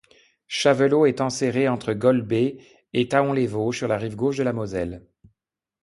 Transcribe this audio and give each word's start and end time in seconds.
Chavelot 0.47 1.05
est 1.05 1.21
enserrée 1.21 1.69
entre 1.69 1.93
Golbey 1.93 2.57
et 2.91 3.07
Thaon-les-Vosges 3.07 3.77
sur 3.77 3.87
la 3.87 3.97
rive 3.99 4.15
gauche 4.15 4.37
de 4.37 4.41
la 4.43 4.51
Moselle. 4.51 5.05